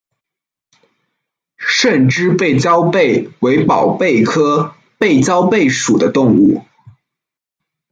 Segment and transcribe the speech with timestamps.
[1.57, 6.63] 胜枝背焦贝为宝贝科背焦贝属的动物。